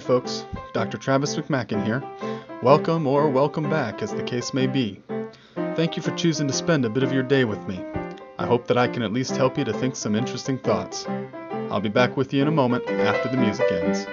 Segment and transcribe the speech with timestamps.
[0.00, 0.44] folks.
[0.72, 0.98] Dr.
[0.98, 2.02] Travis McMaken here.
[2.62, 5.00] Welcome or welcome back, as the case may be.
[5.76, 7.84] Thank you for choosing to spend a bit of your day with me.
[8.38, 11.06] I hope that I can at least help you to think some interesting thoughts.
[11.70, 14.06] I'll be back with you in a moment after the music ends.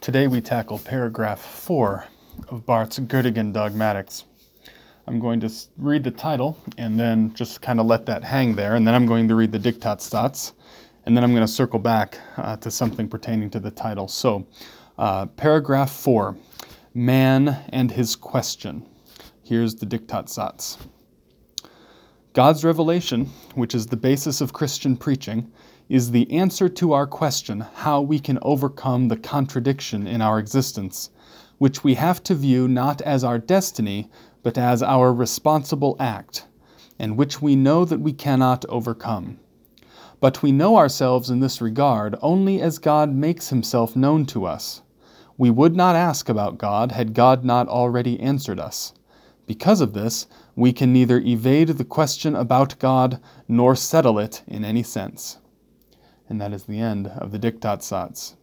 [0.00, 2.06] Today we tackle paragraph 4
[2.48, 4.24] of Barth's Göttingen Dogmatics.
[5.10, 8.76] I'm going to read the title and then just kind of let that hang there,
[8.76, 10.52] and then I'm going to read the Diktatsatz,
[11.04, 14.06] and then I'm going to circle back uh, to something pertaining to the title.
[14.06, 14.46] So,
[14.98, 16.36] uh, paragraph 4
[16.94, 18.86] Man and His Question.
[19.42, 20.78] Here's the Diktatsatz.
[22.32, 25.50] God's revelation, which is the basis of Christian preaching,
[25.88, 31.10] is the answer to our question how we can overcome the contradiction in our existence,
[31.58, 34.08] which we have to view not as our destiny,
[34.42, 36.46] but as our responsible act,
[36.98, 39.38] and which we know that we cannot overcome.
[40.20, 44.82] But we know ourselves in this regard only as God makes himself known to us.
[45.38, 48.92] We would not ask about God had God not already answered us.
[49.46, 54.64] Because of this, we can neither evade the question about God nor settle it in
[54.64, 55.38] any sense.
[56.28, 58.34] And that is the end of the Diktatsatz.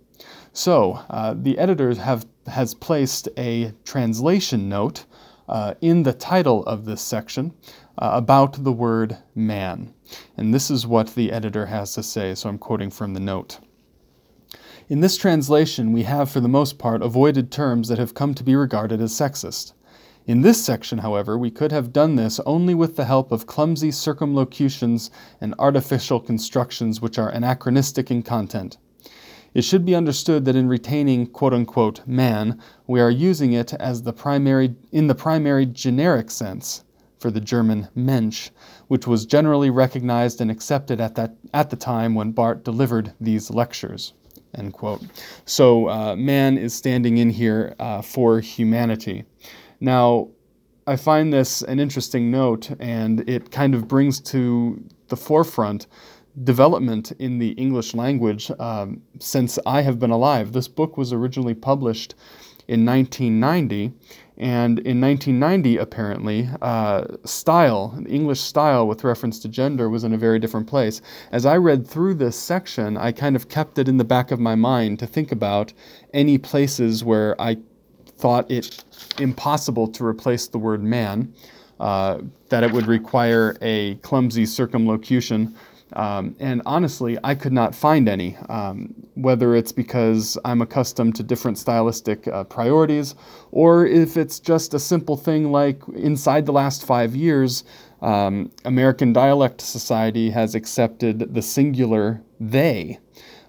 [0.52, 5.06] So, uh, the editor have, has placed a translation note
[5.48, 7.54] uh, in the title of this section
[7.98, 9.94] uh, about the word man.
[10.36, 13.60] And this is what the editor has to say, so I'm quoting from the note.
[14.90, 18.44] In this translation, we have, for the most part, avoided terms that have come to
[18.44, 19.74] be regarded as sexist.
[20.26, 23.92] In this section, however, we could have done this only with the help of clumsy
[23.92, 28.78] circumlocutions and artificial constructions which are anachronistic in content.
[29.58, 34.04] It should be understood that in retaining quote unquote man, we are using it as
[34.04, 36.84] the primary in the primary generic sense
[37.18, 38.52] for the German Mensch,
[38.88, 43.50] which was generally recognized and accepted at that at the time when Barth delivered these
[43.50, 44.14] lectures.
[44.54, 45.02] End quote.
[45.46, 49.26] So uh, man is standing in here uh, for humanity.
[49.80, 50.30] Now,
[50.86, 55.88] I find this an interesting note, and it kind of brings to the forefront
[56.44, 60.54] development in the English language um, since I have been alive.
[60.54, 62.16] This book was originally published
[62.68, 63.94] in 1990,
[64.38, 70.18] and in 1990, apparently, uh, style, English style with reference to gender, was in a
[70.18, 71.02] very different place.
[71.32, 74.40] As I read through this section, I kind of kept it in the back of
[74.40, 75.74] my mind to think about
[76.14, 77.58] any places where I
[78.06, 78.84] thought it
[79.18, 81.34] impossible to replace the word man,
[81.80, 85.56] uh, that it would require a clumsy circumlocution
[85.94, 91.24] um, and honestly, I could not find any, um, whether it's because I'm accustomed to
[91.24, 93.16] different stylistic uh, priorities,
[93.52, 97.64] or if it's just a simple thing like inside the last five years,
[98.02, 103.00] um, American Dialect Society has accepted the singular they.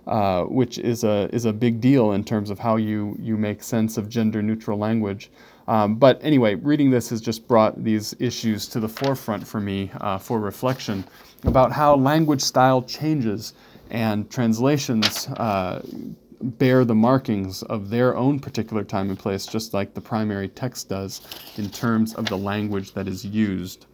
[0.06, 3.62] Uh, which is a is a big deal in terms of how you you make
[3.62, 5.30] sense of gender neutral language.
[5.68, 9.90] Um, but anyway, reading this has just brought these issues to the forefront for me
[10.00, 11.04] uh, for reflection
[11.44, 13.52] about how language style changes
[13.90, 15.82] and translations uh,
[16.40, 20.88] bear the markings of their own particular time and place, just like the primary text
[20.88, 21.20] does
[21.58, 23.84] in terms of the language that is used.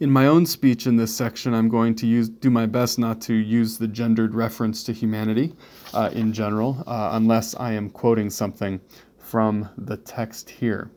[0.00, 3.20] In my own speech in this section, I'm going to use, do my best not
[3.22, 5.54] to use the gendered reference to humanity
[5.94, 8.80] uh, in general, uh, unless I am quoting something
[9.26, 10.90] from the text here.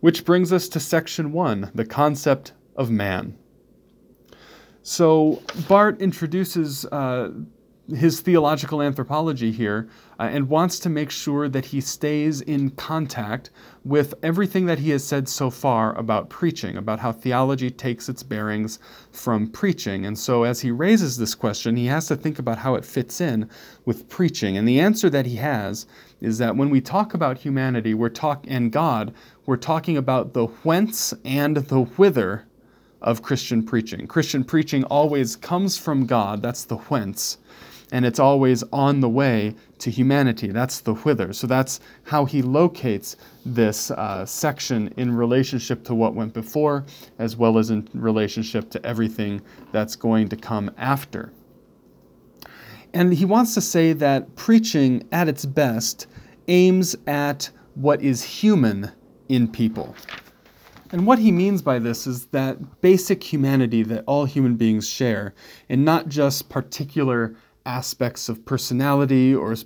[0.00, 3.38] Which brings us to section one the concept of man.
[4.82, 7.30] So Barth introduces uh,
[7.88, 9.88] his theological anthropology here
[10.18, 13.50] uh, and wants to make sure that he stays in contact
[13.84, 18.22] with everything that he has said so far about preaching, about how theology takes its
[18.22, 18.78] bearings
[19.12, 20.06] from preaching.
[20.06, 23.20] And so, as he raises this question, he has to think about how it fits
[23.20, 23.50] in
[23.84, 24.56] with preaching.
[24.56, 25.86] And the answer that he has
[26.24, 29.14] is that when we talk about humanity, we're talk and God,
[29.46, 32.46] we're talking about the whence and the whither
[33.02, 34.06] of Christian preaching.
[34.06, 37.36] Christian preaching always comes from God, that's the whence,
[37.92, 41.34] and it's always on the way to humanity, that's the whither.
[41.34, 46.86] So that's how he locates this uh, section in relationship to what went before,
[47.18, 51.30] as well as in relationship to everything that's going to come after.
[52.94, 56.06] And he wants to say that preaching at its best
[56.48, 58.90] aims at what is human
[59.28, 59.94] in people.
[60.92, 65.34] And what he means by this is that basic humanity that all human beings share,
[65.68, 67.34] and not just particular
[67.66, 69.56] aspects of personality or,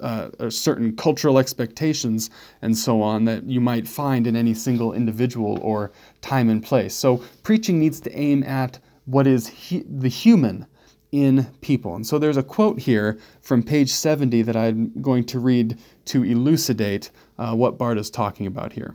[0.00, 2.28] uh, or, certain cultural expectations
[2.60, 5.90] and so on that you might find in any single individual or
[6.20, 6.94] time and place.
[6.94, 10.66] So, preaching needs to aim at what is he, the human
[11.12, 11.94] in people.
[11.94, 16.24] And so there's a quote here from page 70 that I'm going to read to
[16.24, 18.94] elucidate uh, what Barth is talking about here.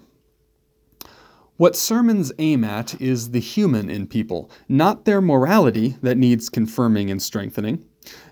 [1.58, 7.12] What sermons aim at is the human in people, not their morality that needs confirming
[7.12, 7.86] and strengthening,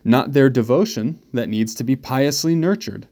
[0.04, 3.08] not their devotion that needs to be piously nurtured,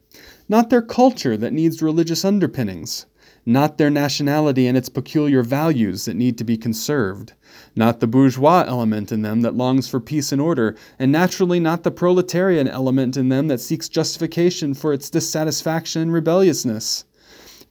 [0.49, 3.05] not their culture that needs religious underpinnings,
[3.47, 7.31] not their nationality and its peculiar values that need to be conserved,
[7.77, 11.83] not the bourgeois element in them that longs for peace and order, and naturally not
[11.83, 17.05] the proletarian element in them that seeks justification for its dissatisfaction and rebelliousness.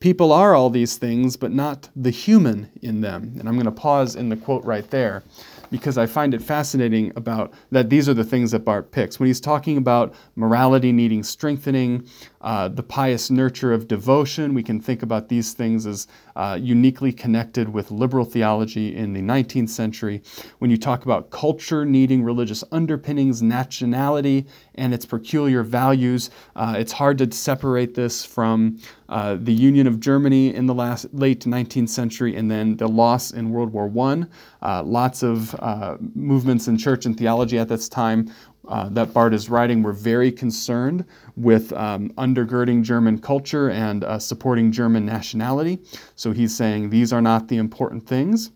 [0.00, 3.36] People are all these things, but not the human in them.
[3.38, 5.24] And I'm going to pause in the quote right there
[5.70, 9.18] because I find it fascinating about that these are the things that Barth picks.
[9.18, 12.06] When he's talking about morality needing strengthening,
[12.40, 17.12] uh, the pious nurture of devotion, we can think about these things as uh, uniquely
[17.12, 20.22] connected with liberal theology in the 19th century.
[20.58, 24.46] When you talk about culture needing religious underpinnings, nationality,
[24.78, 28.78] and its peculiar values, uh, it's hard to separate this from
[29.08, 33.30] uh, the Union of Germany in the last late 19th century and then the loss
[33.30, 34.24] in World War I.
[34.62, 38.32] Uh, lots of uh, movements in church and theology at this time
[38.68, 41.04] uh, that Barth is writing were very concerned
[41.36, 45.78] with um, undergirding German culture and uh, supporting German nationality.
[46.16, 48.50] So he's saying these are not the important things.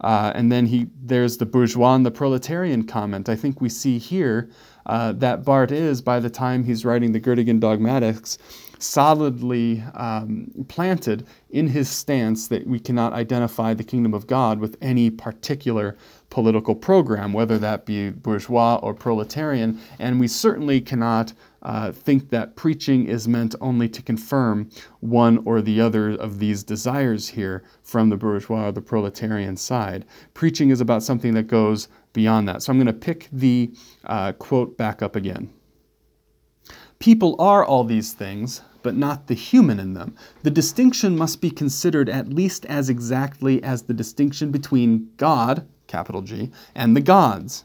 [0.00, 3.28] Uh, and then he, there's the bourgeois and the proletarian comment.
[3.28, 4.50] I think we see here
[4.86, 8.38] uh, that Barth is, by the time he's writing the Göttingen dogmatics,
[8.78, 14.76] solidly um, planted in his stance that we cannot identify the kingdom of God with
[14.80, 15.96] any particular
[16.30, 19.80] political program, whether that be bourgeois or proletarian.
[19.98, 21.32] And we certainly cannot
[21.66, 24.70] uh, think that preaching is meant only to confirm
[25.00, 30.06] one or the other of these desires here from the bourgeois or the proletarian side.
[30.32, 32.62] Preaching is about something that goes beyond that.
[32.62, 33.72] So I'm going to pick the
[34.04, 35.52] uh, quote back up again.
[37.00, 40.14] People are all these things, but not the human in them.
[40.44, 46.22] The distinction must be considered at least as exactly as the distinction between God, capital
[46.22, 47.64] G, and the gods.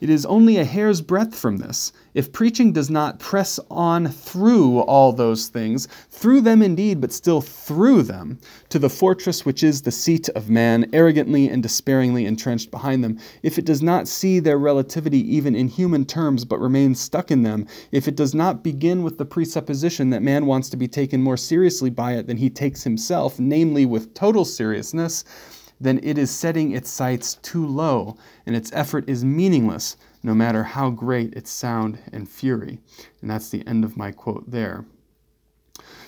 [0.00, 1.92] It is only a hair's breadth from this.
[2.14, 7.42] If preaching does not press on through all those things, through them indeed, but still
[7.42, 8.38] through them,
[8.70, 13.18] to the fortress which is the seat of man, arrogantly and despairingly entrenched behind them,
[13.42, 17.42] if it does not see their relativity even in human terms, but remains stuck in
[17.42, 21.22] them, if it does not begin with the presupposition that man wants to be taken
[21.22, 25.24] more seriously by it than he takes himself, namely with total seriousness,
[25.80, 28.16] then it is setting its sights too low,
[28.46, 32.78] and its effort is meaningless, no matter how great its sound and fury.
[33.22, 34.84] And that's the end of my quote there.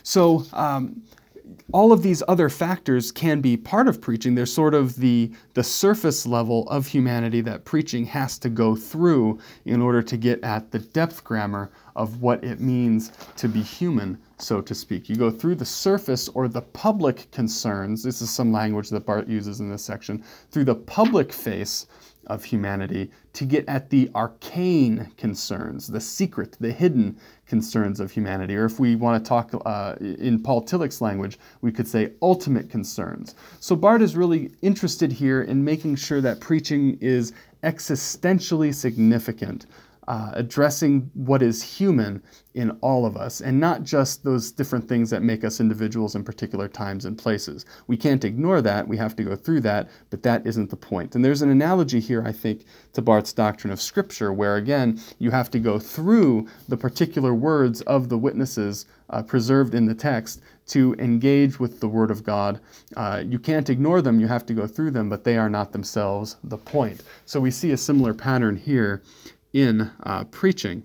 [0.03, 1.03] So, um,
[1.73, 4.35] all of these other factors can be part of preaching.
[4.35, 9.39] They're sort of the, the surface level of humanity that preaching has to go through
[9.65, 14.19] in order to get at the depth grammar of what it means to be human,
[14.43, 15.09] so to speak.
[15.09, 18.03] You go through the surface or the public concerns.
[18.03, 20.25] This is some language that Barth uses in this section.
[20.51, 21.87] Through the public face
[22.27, 28.57] of humanity to get at the arcane concerns, the secret, the hidden concerns of humanity.
[28.57, 32.71] Or if we want to talk uh, in Paul Tillich's language, we could say ultimate
[32.71, 33.35] concerns.
[33.61, 37.33] So Barth is really interested here in making sure that preaching is
[37.63, 39.67] existentially significant
[40.09, 42.23] uh, addressing what is human
[42.55, 46.25] in all of us and not just those different things that make us individuals in
[46.25, 47.65] particular times and places.
[47.87, 51.15] We can't ignore that, we have to go through that, but that isn't the point.
[51.15, 55.31] And there's an analogy here, I think, to Barth's doctrine of Scripture, where again, you
[55.31, 60.41] have to go through the particular words of the witnesses uh, preserved in the text
[60.67, 62.61] to engage with the Word of God.
[62.97, 65.73] Uh, you can't ignore them, you have to go through them, but they are not
[65.73, 67.03] themselves the point.
[67.25, 69.03] So we see a similar pattern here
[69.53, 70.83] in uh, preaching.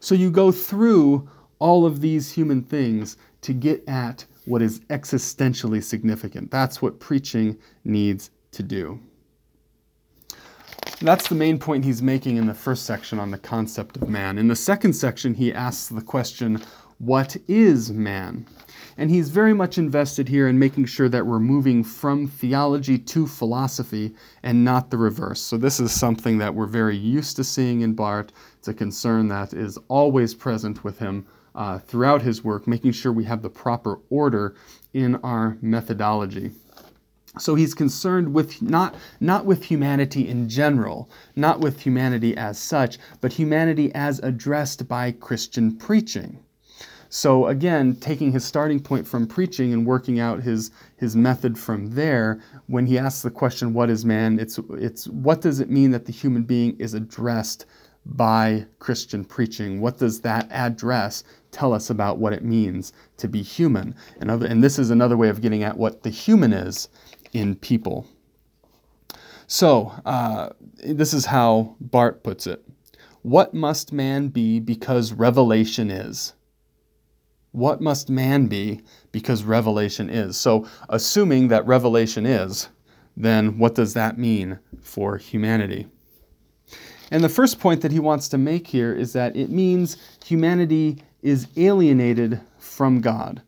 [0.00, 1.28] So you go through
[1.58, 6.50] all of these human things to get at what is existentially significant.
[6.50, 9.00] That's what preaching needs to do.
[11.00, 14.38] That's the main point he's making in the first section on the concept of man.
[14.38, 16.62] In the second section, he asks the question,
[17.02, 18.46] What is man?
[18.96, 23.26] And he's very much invested here in making sure that we're moving from theology to
[23.26, 25.40] philosophy and not the reverse.
[25.40, 28.30] So, this is something that we're very used to seeing in Barth.
[28.56, 33.10] It's a concern that is always present with him uh, throughout his work, making sure
[33.10, 34.54] we have the proper order
[34.94, 36.52] in our methodology.
[37.36, 42.98] So he's concerned with not, not with humanity in general, not with humanity as such,
[43.20, 46.38] but humanity as addressed by Christian preaching.
[47.14, 51.90] So again, taking his starting point from preaching and working out his his method from
[51.90, 55.90] there, when he asks the question, "What is man?" It's it's what does it mean
[55.90, 57.66] that the human being is addressed
[58.06, 59.78] by Christian preaching?
[59.82, 63.94] What does that address tell us about what it means to be human?
[64.18, 66.88] And, other, and this is another way of getting at what the human is
[67.34, 68.06] in people.
[69.46, 70.48] So, uh,
[70.82, 72.64] this is how Barth puts it
[73.20, 76.32] What must man be because revelation is?
[77.52, 78.80] What must man be
[79.12, 80.36] because revelation is?
[80.36, 82.68] So, assuming that revelation is,
[83.16, 85.86] then what does that mean for humanity?
[87.10, 91.02] And the first point that he wants to make here is that it means humanity
[91.20, 93.42] is alienated from God.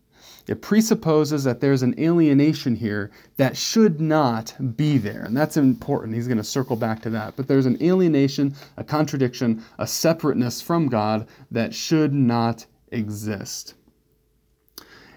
[0.47, 5.23] It presupposes that there's an alienation here that should not be there.
[5.23, 6.15] And that's important.
[6.15, 7.37] He's going to circle back to that.
[7.37, 13.73] But there's an alienation, a contradiction, a separateness from God that should not exist.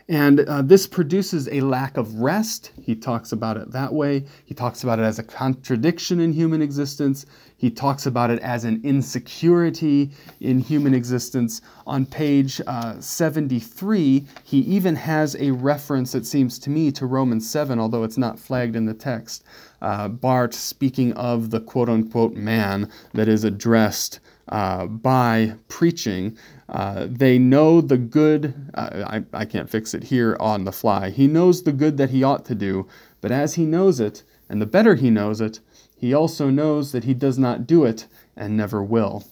[0.09, 2.71] And uh, this produces a lack of rest.
[2.81, 4.25] He talks about it that way.
[4.45, 7.25] He talks about it as a contradiction in human existence.
[7.57, 11.59] He talks about it as an insecurity in human existence.
[11.85, 17.49] On page uh, 73, he even has a reference, it seems to me, to Romans
[17.49, 19.43] 7, although it's not flagged in the text.
[19.81, 26.37] Uh, Barth speaking of the quote unquote man that is addressed uh, by preaching.
[26.69, 31.09] Uh, they know the good, uh, I, I can't fix it here on the fly.
[31.09, 32.87] He knows the good that he ought to do,
[33.21, 35.59] but as he knows it, and the better he knows it,
[35.95, 39.25] he also knows that he does not do it and never will.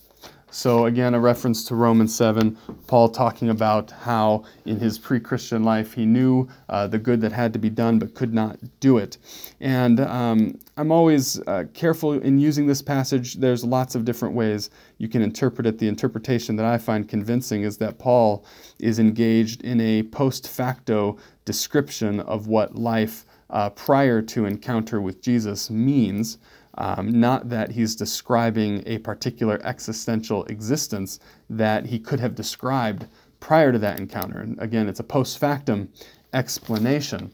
[0.52, 5.64] So, again, a reference to Romans 7, Paul talking about how in his pre Christian
[5.64, 8.98] life he knew uh, the good that had to be done but could not do
[8.98, 9.18] it.
[9.60, 13.36] And um, I'm always uh, careful in using this passage.
[13.36, 15.80] There's lots of different ways you can interpret it.
[15.80, 18.46] The interpretation that I find convincing is that Paul
[18.80, 25.22] is engaged in a post facto description of what life uh, prior to encounter with
[25.22, 26.38] Jesus means.
[26.78, 33.08] Um, not that he's describing a particular existential existence that he could have described
[33.40, 34.40] prior to that encounter.
[34.40, 35.90] And again, it's a post factum
[36.34, 37.32] explanation.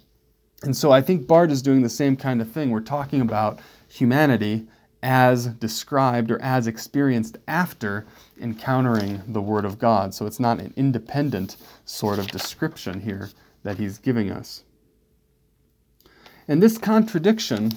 [0.64, 2.70] And so I think Barth is doing the same kind of thing.
[2.70, 4.68] We're talking about humanity
[5.04, 8.06] as described or as experienced after
[8.40, 10.14] encountering the Word of God.
[10.14, 13.32] So it's not an independent sort of description here
[13.64, 14.64] that he's giving us.
[16.48, 17.72] And this contradiction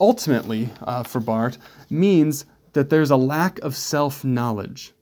[0.00, 1.58] ultimately, uh, for Barth,
[1.90, 4.92] means that there's a lack of self knowledge.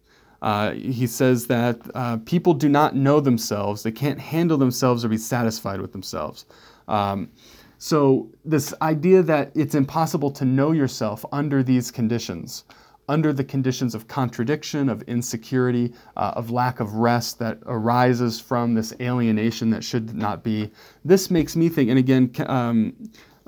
[0.43, 5.09] Uh, he says that uh, people do not know themselves, they can't handle themselves or
[5.09, 6.45] be satisfied with themselves.
[6.89, 7.31] Um,
[7.79, 12.65] so, this idea that it's impossible to know yourself under these conditions,
[13.09, 18.75] under the conditions of contradiction, of insecurity, uh, of lack of rest that arises from
[18.75, 20.71] this alienation that should not be,
[21.05, 22.95] this makes me think, and again, um,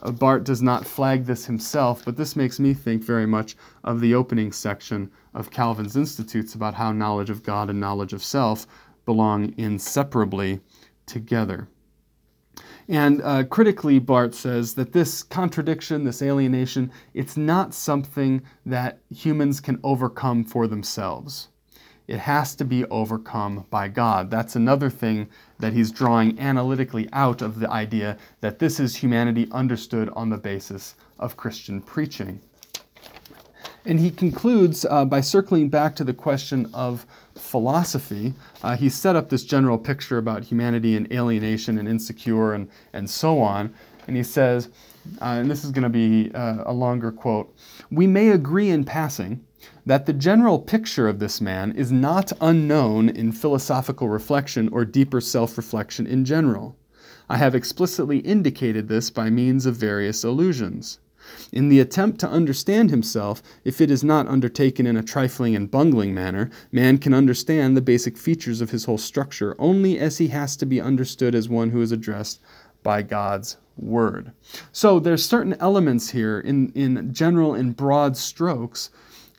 [0.00, 4.00] uh, Barth does not flag this himself, but this makes me think very much of
[4.00, 8.66] the opening section of Calvin's Institutes about how knowledge of God and knowledge of self
[9.04, 10.60] belong inseparably
[11.06, 11.68] together.
[12.88, 19.60] And uh, critically, Barth says that this contradiction, this alienation, it's not something that humans
[19.60, 21.48] can overcome for themselves
[22.08, 24.30] it has to be overcome by God.
[24.30, 29.46] That's another thing that he's drawing analytically out of the idea that this is humanity
[29.52, 32.40] understood on the basis of Christian preaching.
[33.84, 38.34] And he concludes uh, by circling back to the question of philosophy.
[38.62, 43.08] Uh, he set up this general picture about humanity and alienation and insecure and, and
[43.08, 43.72] so on.
[44.06, 44.70] And he says,
[45.20, 47.54] uh, and this is going to be uh, a longer quote
[47.90, 49.44] We may agree in passing
[49.88, 55.18] that the general picture of this man is not unknown in philosophical reflection or deeper
[55.18, 56.76] self reflection in general.
[57.30, 60.98] I have explicitly indicated this by means of various allusions.
[61.52, 65.70] In the attempt to understand himself, if it is not undertaken in a trifling and
[65.70, 70.28] bungling manner, man can understand the basic features of his whole structure only as he
[70.28, 72.40] has to be understood as one who is addressed
[72.82, 74.32] by God's word.
[74.70, 78.90] So there's certain elements here in, in general, in broad strokes,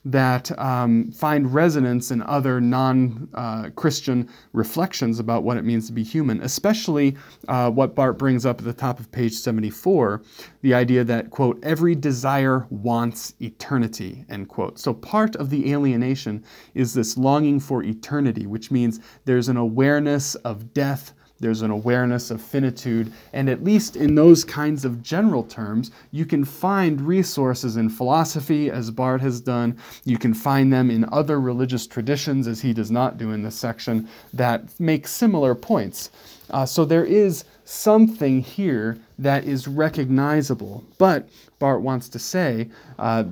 [0.06, 5.94] that um, find resonance in other non uh, Christian reflections about what it means to
[5.94, 7.16] be human, especially
[7.48, 10.22] uh, what Barth brings up at the top of page 74
[10.62, 14.78] the idea that, quote, every desire wants eternity, end quote.
[14.78, 20.36] So part of the alienation is this longing for eternity, which means there's an awareness
[20.36, 25.44] of death there's an awareness of finitude, and at least in those kinds of general
[25.44, 29.78] terms, you can find resources in philosophy, as Barth has done.
[30.04, 33.56] You can find them in other religious traditions, as he does not do in this
[33.56, 36.12] section, that make similar points.
[36.50, 40.84] Uh, so there is something here that is recognizable.
[40.98, 41.30] But
[41.60, 43.26] Barth wants to say uh,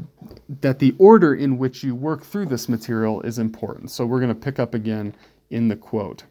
[0.61, 3.91] that the order in which you work through this material is important.
[3.91, 5.15] So we're going to pick up again
[5.49, 6.23] in the quote.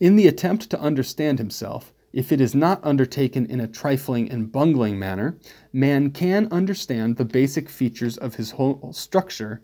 [0.00, 4.50] In the attempt to understand himself, if it is not undertaken in a trifling and
[4.50, 5.36] bungling manner,
[5.74, 9.60] man can understand the basic features of his whole structure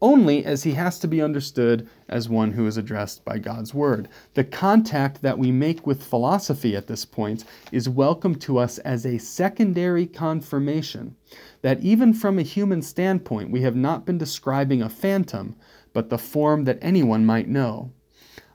[0.00, 4.08] only as he has to be understood as one who is addressed by God's Word.
[4.34, 9.04] The contact that we make with philosophy at this point is welcome to us as
[9.04, 11.16] a secondary confirmation
[11.62, 15.56] that even from a human standpoint, we have not been describing a phantom,
[15.92, 17.90] but the form that anyone might know.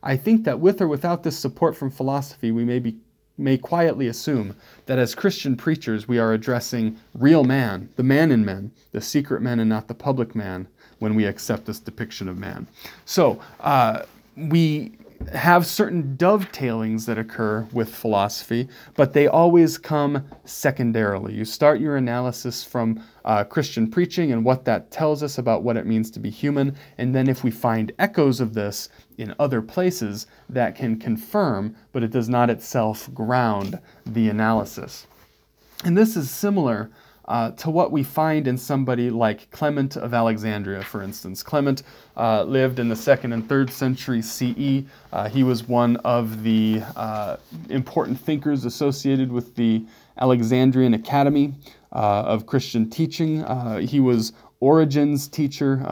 [0.06, 2.98] I think that with or without this support from philosophy, we may be
[3.38, 8.46] may quietly assume that as Christian preachers we are addressing real man, the man in
[8.46, 10.70] men, the secret man and not the public man,
[11.00, 12.66] when we accept this depiction of man.
[13.04, 14.04] So, uh,
[14.38, 14.94] we
[15.34, 21.34] have certain dovetailings that occur with philosophy, but they always come secondarily.
[21.34, 25.78] You start your analysis from uh, Christian preaching and what that tells us about what
[25.78, 29.62] it means to be human, and then if we find echoes of this in other
[29.62, 35.08] places, that can confirm, but it does not itself ground the analysis.
[35.84, 36.90] And this is similar
[37.28, 41.42] uh, to what we find in somebody like Clement of Alexandria, for instance.
[41.42, 41.84] Clement
[42.18, 44.84] uh, lived in the second and third century CE.
[45.12, 47.38] Uh, he was one of the uh,
[47.70, 49.84] important thinkers associated with the
[50.20, 51.54] Alexandrian Academy
[51.92, 53.44] uh, of Christian teaching.
[53.44, 55.84] Uh, he was Origen's teacher.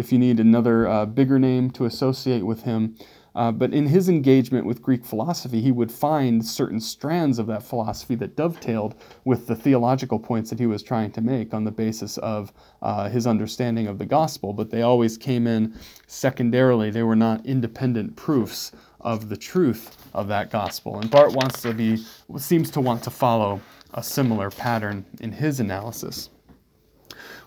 [0.00, 2.96] If you need another bigger name to associate with him,
[3.34, 7.62] uh, but in his engagement with Greek philosophy, he would find certain strands of that
[7.62, 8.94] philosophy that dovetailed
[9.26, 13.10] with the theological points that he was trying to make on the basis of uh,
[13.10, 14.54] his understanding of the gospel.
[14.54, 20.28] But they always came in secondarily, they were not independent proofs of the truth of
[20.28, 20.98] that gospel.
[20.98, 22.02] And Barth wants to be,
[22.38, 23.60] seems to want to follow
[23.92, 26.30] a similar pattern in his analysis.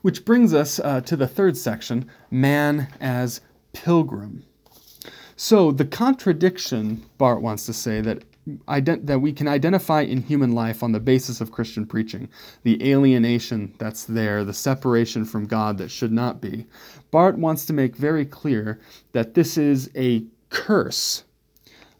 [0.03, 4.43] Which brings us uh, to the third section man as pilgrim.
[5.35, 8.23] So the contradiction, Barth wants to say, that
[8.67, 12.27] ident- that we can identify in human life on the basis of Christian preaching,
[12.63, 16.65] the alienation that's there, the separation from God that should not be.
[17.09, 18.81] Barth wants to make very clear
[19.13, 21.23] that this is a curse.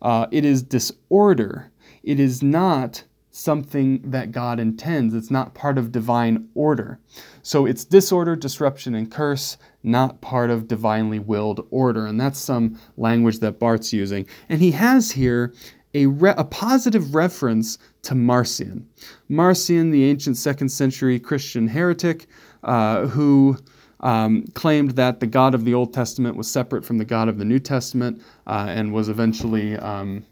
[0.01, 1.71] Uh, it is disorder.
[2.03, 5.15] It is not something that God intends.
[5.15, 6.99] It's not part of divine order.
[7.41, 12.05] So it's disorder, disruption, and curse, not part of divinely willed order.
[12.05, 14.27] And that's some language that Barth's using.
[14.49, 15.51] And he has here
[15.95, 18.87] a, re- a positive reference to Marcion.
[19.29, 22.27] Marcion, the ancient second century Christian heretic,
[22.63, 23.57] uh, who
[24.01, 27.39] um, claimed that the God of the Old Testament was separate from the God of
[27.39, 29.75] the New Testament uh, and was eventually.
[29.75, 30.23] Um,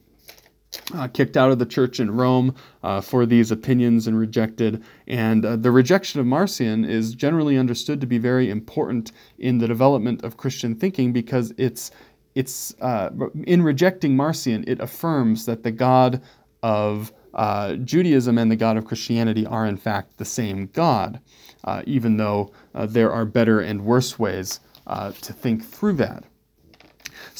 [0.93, 4.83] uh, kicked out of the church in Rome uh, for these opinions and rejected.
[5.07, 9.67] And uh, the rejection of Marcion is generally understood to be very important in the
[9.67, 11.91] development of Christian thinking because it's
[12.33, 13.09] it's uh,
[13.45, 16.21] in rejecting Marcion, it affirms that the God
[16.63, 21.19] of uh, Judaism and the God of Christianity are in fact the same God,
[21.65, 26.23] uh, even though there are better and worse ways to think through that.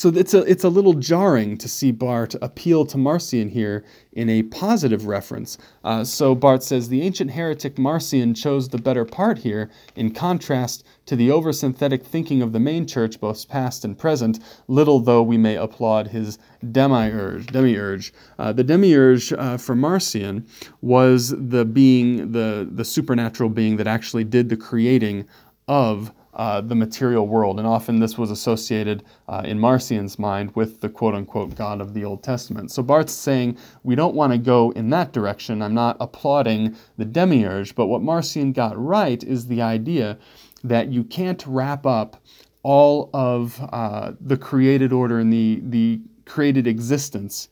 [0.01, 4.31] So it's a, it's a little jarring to see Barth appeal to Marcion here in
[4.31, 5.59] a positive reference.
[5.83, 10.83] Uh, so Barth says the ancient heretic Marcion chose the better part here, in contrast
[11.05, 15.37] to the oversynthetic thinking of the main church, both past and present, little though we
[15.37, 16.39] may applaud his
[16.71, 17.45] demiurge.
[17.45, 18.11] demiurge.
[18.39, 20.47] Uh, the demiurge uh, for Marcion
[20.81, 25.27] was the being, the, the supernatural being that actually did the creating
[25.67, 27.59] of uh, the material world.
[27.59, 31.93] And often this was associated uh, in Marcion's mind with the quote unquote God of
[31.93, 32.71] the Old Testament.
[32.71, 35.61] So Barth's saying we don't want to go in that direction.
[35.61, 40.17] I'm not applauding the demiurge, but what Marcion got right is the idea
[40.63, 42.21] that you can't wrap up
[42.63, 47.49] all of uh, the created order and the, the created existence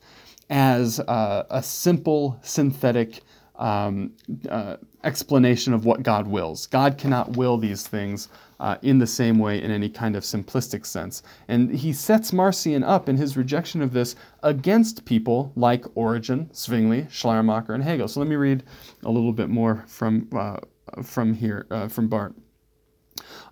[0.49, 3.21] as uh, a simple synthetic
[3.55, 4.13] um,
[4.49, 6.67] uh, explanation of what God wills.
[6.67, 8.27] God cannot will these things
[8.59, 11.23] uh, in the same way in any kind of simplistic sense.
[11.47, 17.07] And he sets Marcion up in his rejection of this against people like Origen, Zwingli,
[17.09, 18.07] Schleiermacher, and Hegel.
[18.07, 18.63] So let me read
[19.03, 20.57] a little bit more from, uh,
[21.03, 22.33] from here, uh, from Barth.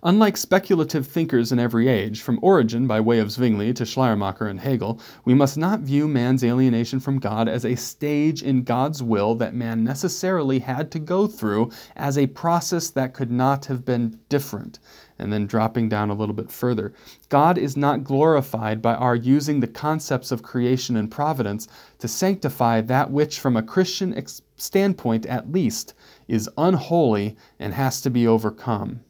[0.02, 4.60] Unlike speculative thinkers in every age, from Origen by way of Zwingli to Schleiermacher and
[4.60, 9.34] Hegel, we must not view man's alienation from God as a stage in God's will
[9.36, 14.18] that man necessarily had to go through as a process that could not have been
[14.28, 14.78] different.
[15.18, 16.92] And then dropping down a little bit further,
[17.28, 21.66] God is not glorified by our using the concepts of creation and providence
[21.98, 25.94] to sanctify that which, from a Christian ex- standpoint at least,
[26.28, 29.00] is unholy and has to be overcome.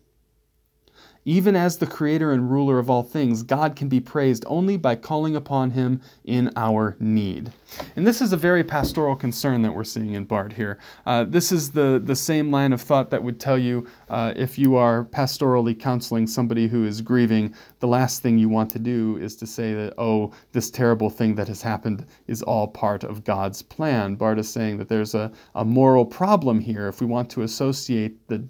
[1.28, 4.96] Even as the creator and ruler of all things, God can be praised only by
[4.96, 7.52] calling upon him in our need.
[7.96, 10.78] And this is a very pastoral concern that we're seeing in Barth here.
[11.04, 14.58] Uh, this is the, the same line of thought that would tell you uh, if
[14.58, 19.18] you are pastorally counseling somebody who is grieving, the last thing you want to do
[19.18, 23.22] is to say that, oh, this terrible thing that has happened is all part of
[23.22, 24.14] God's plan.
[24.14, 28.16] Barth is saying that there's a, a moral problem here if we want to associate
[28.28, 28.48] the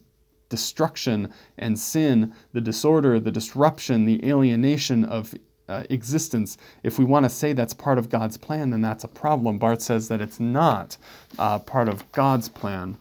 [0.49, 5.35] destruction and sin, the disorder, the disruption, the alienation of
[5.69, 9.09] uh, existence, if we want to say that's part of God's plan, then that's a
[9.09, 9.59] problem.
[9.59, 10.97] Barth says that it's not
[11.39, 12.97] uh, part of God's plan.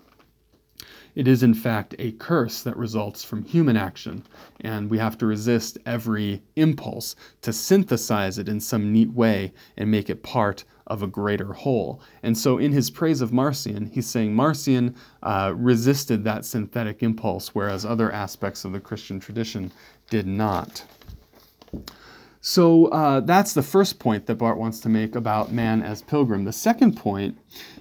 [1.17, 4.21] It is, in fact, a curse that results from human action,
[4.61, 9.89] and we have to resist every impulse to synthesize it in some neat way and
[9.89, 11.99] make it part of a greater whole.
[12.21, 17.55] And so, in his praise of Marcion, he's saying Marcion uh, resisted that synthetic impulse,
[17.55, 19.71] whereas other aspects of the Christian tradition
[20.11, 20.83] did not.
[22.47, 26.45] So uh, that's the first point that Barth wants to make about man as pilgrim.
[26.45, 27.37] The second point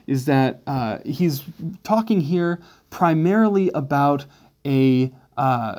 [0.09, 1.45] is that uh, he's
[1.85, 4.27] talking here primarily about
[4.67, 5.79] a uh,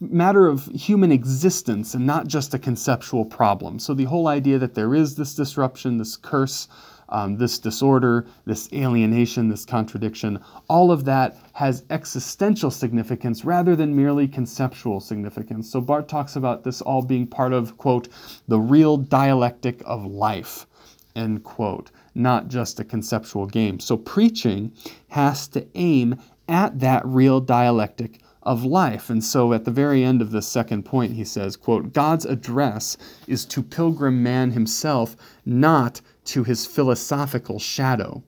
[0.00, 3.78] matter of human existence and not just a conceptual problem.
[3.78, 6.68] So the whole idea that there is this disruption, this curse,
[7.08, 13.94] um, this disorder, this alienation, this contradiction, all of that has existential significance rather than
[13.94, 15.70] merely conceptual significance.
[15.70, 18.08] So Barth talks about this all being part of, quote,
[18.48, 20.66] the real dialectic of life,
[21.14, 23.80] end quote, not just a conceptual game.
[23.80, 24.72] So preaching
[25.08, 29.10] has to aim at that real dialectic of life.
[29.10, 32.96] And so at the very end of the second point, he says, quote, God's address
[33.26, 38.22] is to pilgrim man himself, not to his philosophical shadow.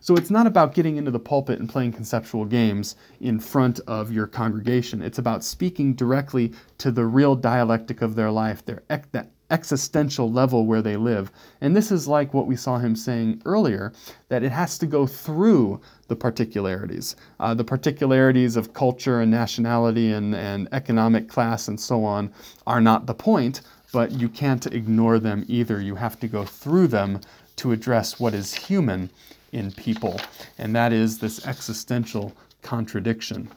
[0.00, 4.10] So it's not about getting into the pulpit and playing conceptual games in front of
[4.10, 5.02] your congregation.
[5.02, 10.66] It's about speaking directly to the real dialectic of their life, their that existential level
[10.66, 11.30] where they live.
[11.60, 13.92] And this is like what we saw him saying earlier
[14.28, 17.14] that it has to go through the particularities.
[17.38, 22.32] Uh, the particularities of culture and nationality and, and economic class and so on
[22.66, 23.60] are not the point,
[23.92, 25.80] but you can't ignore them either.
[25.80, 27.20] You have to go through them
[27.56, 29.10] to address what is human
[29.52, 30.20] in people,
[30.58, 33.48] and that is this existential contradiction.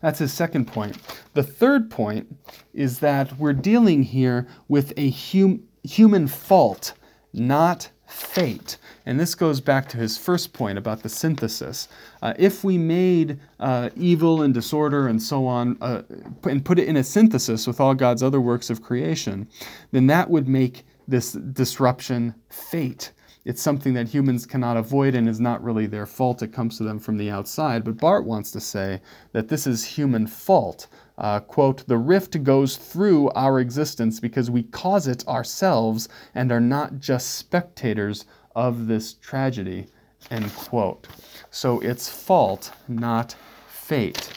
[0.00, 0.96] That's his second point.
[1.34, 2.34] The third point
[2.72, 6.94] is that we're dealing here with a hum- human fault,
[7.32, 8.78] not fate.
[9.04, 11.88] And this goes back to his first point about the synthesis.
[12.22, 16.02] Uh, if we made uh, evil and disorder and so on uh,
[16.44, 19.48] and put it in a synthesis with all God's other works of creation,
[19.92, 23.12] then that would make this disruption fate.
[23.44, 26.42] It's something that humans cannot avoid and is not really their fault.
[26.42, 27.82] It comes to them from the outside.
[27.82, 29.00] But Barth wants to say
[29.32, 30.86] that this is human fault.
[31.16, 36.60] Uh, quote, the rift goes through our existence because we cause it ourselves and are
[36.60, 39.86] not just spectators of this tragedy,
[40.30, 41.08] end quote.
[41.50, 43.34] So it's fault, not
[43.66, 44.30] fate.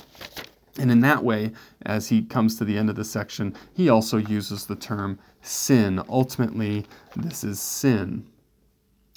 [0.79, 1.51] And in that way,
[1.85, 6.01] as he comes to the end of the section, he also uses the term sin.
[6.09, 8.25] Ultimately, this is sin.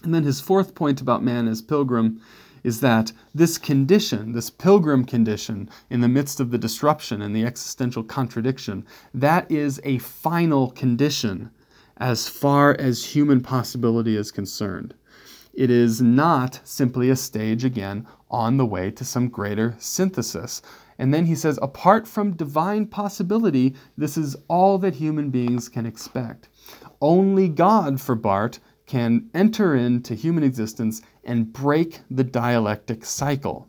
[0.03, 2.21] And then his fourth point about man as pilgrim
[2.63, 7.45] is that this condition, this pilgrim condition, in the midst of the disruption and the
[7.45, 11.51] existential contradiction, that is a final condition
[11.99, 14.95] as far as human possibility is concerned.
[15.53, 20.61] It is not simply a stage, again, on the way to some greater synthesis.
[20.99, 25.87] And then he says, apart from divine possibility, this is all that human beings can
[25.87, 26.49] expect.
[27.01, 33.69] Only God, for Barth, can enter into human existence and break the dialectic cycle.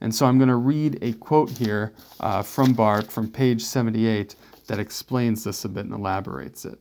[0.00, 4.36] And so I'm going to read a quote here uh, from Barth from page 78
[4.66, 6.78] that explains this a bit and elaborates it.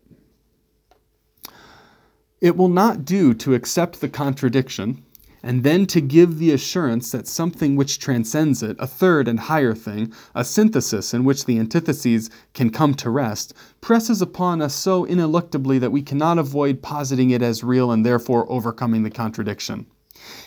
[2.40, 5.04] It will not do to accept the contradiction
[5.48, 9.74] and then to give the assurance that something which transcends it, a third and higher
[9.74, 15.06] thing, a synthesis in which the antitheses can come to rest, presses upon us so
[15.06, 19.86] ineluctably that we cannot avoid positing it as real and therefore overcoming the contradiction.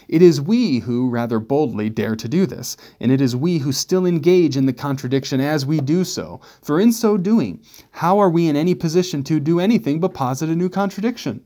[0.07, 3.73] It is we who, rather boldly, dare to do this, and it is we who
[3.73, 6.43] still engage in the contradiction as we do so.
[6.61, 10.51] For in so doing, how are we in any position to do anything but posit
[10.51, 11.43] a new contradiction?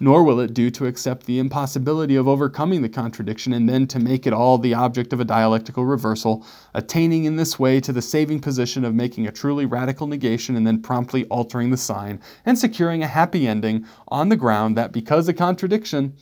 [0.00, 3.98] Nor will it do to accept the impossibility of overcoming the contradiction and then to
[3.98, 8.02] make it all the object of a dialectical reversal, attaining in this way to the
[8.02, 12.58] saving position of making a truly radical negation and then promptly altering the sign, and
[12.58, 16.14] securing a happy ending on the ground that because a contradiction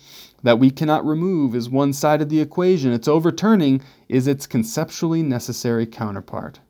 [0.42, 5.22] that we cannot remove is one side of the equation, its overturning is its conceptually
[5.22, 6.60] necessary counterpart.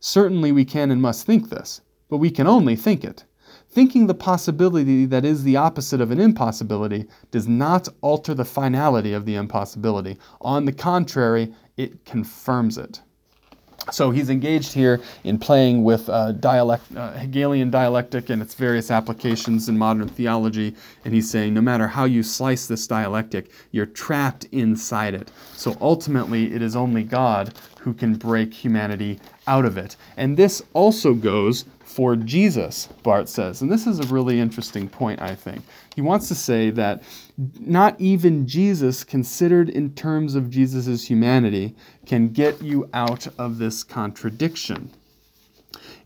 [0.00, 3.24] Certainly we can and must think this, but we can only think it.
[3.72, 9.14] Thinking the possibility that is the opposite of an impossibility does not alter the finality
[9.14, 10.18] of the impossibility.
[10.42, 13.00] On the contrary, it confirms it.
[13.90, 18.90] So he's engaged here in playing with uh, dialect, uh, Hegelian dialectic and its various
[18.90, 20.76] applications in modern theology.
[21.06, 25.32] And he's saying no matter how you slice this dialectic, you're trapped inside it.
[25.56, 29.96] So ultimately, it is only God who can break humanity out of it.
[30.16, 33.60] And this also goes for Jesus, Barth says.
[33.60, 35.62] And this is a really interesting point, I think.
[35.94, 37.02] He wants to say that
[37.60, 41.76] not even Jesus, considered in terms of Jesus' humanity,
[42.06, 44.90] can get you out of this contradiction.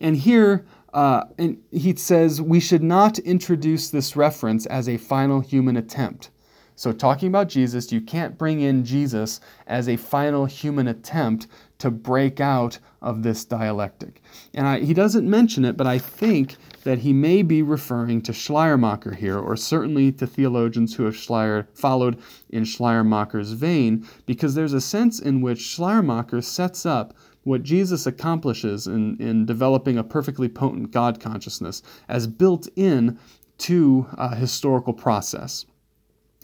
[0.00, 5.40] And here, uh, and he says we should not introduce this reference as a final
[5.40, 6.30] human attempt.
[6.78, 11.46] So, talking about Jesus, you can't bring in Jesus as a final human attempt
[11.78, 14.22] to break out of this dialectic.
[14.54, 18.32] And I, he doesn't mention it, but I think that he may be referring to
[18.32, 22.18] Schleiermacher here, or certainly to theologians who have Schleier, followed
[22.50, 28.86] in Schleiermacher's vein, because there's a sense in which Schleiermacher sets up what Jesus accomplishes
[28.86, 33.18] in, in developing a perfectly potent God consciousness as built in
[33.58, 35.64] to a historical process.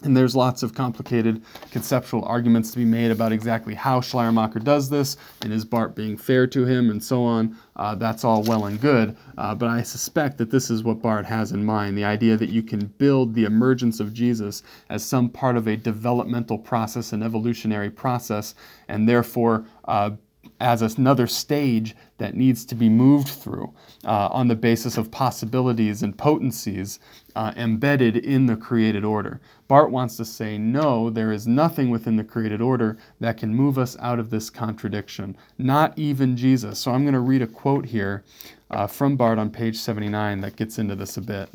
[0.03, 4.89] And there's lots of complicated conceptual arguments to be made about exactly how Schleiermacher does
[4.89, 7.57] this, and is Barth being fair to him, and so on.
[7.77, 11.25] Uh, that's all well and good, uh, but I suspect that this is what Barth
[11.25, 15.29] has in mind the idea that you can build the emergence of Jesus as some
[15.29, 18.55] part of a developmental process, an evolutionary process,
[18.89, 20.11] and therefore uh,
[20.59, 23.73] as another stage that needs to be moved through
[24.05, 26.99] uh, on the basis of possibilities and potencies
[27.35, 29.41] uh, embedded in the created order.
[29.67, 33.77] Barth wants to say, no, there is nothing within the created order that can move
[33.77, 36.79] us out of this contradiction, not even Jesus.
[36.79, 38.23] So I'm going to read a quote here
[38.69, 41.49] uh, from Barth on page 79 that gets into this a bit.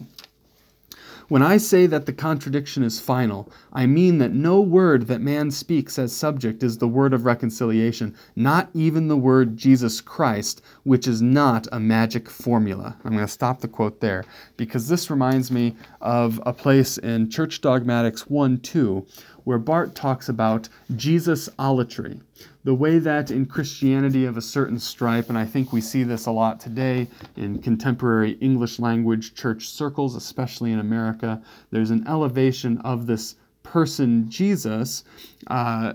[1.28, 5.50] When I say that the contradiction is final, I mean that no word that man
[5.50, 11.06] speaks as subject is the word of reconciliation, not even the word Jesus Christ, which
[11.06, 12.96] is not a magic formula.
[13.04, 14.24] I'm going to stop the quote there
[14.56, 19.06] because this reminds me of a place in Church Dogmatics 1 2
[19.48, 22.20] where Barth talks about Jesus olatry,
[22.64, 26.26] the way that in Christianity of a certain stripe, and I think we see this
[26.26, 32.76] a lot today in contemporary English language church circles, especially in America, there's an elevation
[32.82, 35.04] of this person, Jesus,
[35.46, 35.94] uh,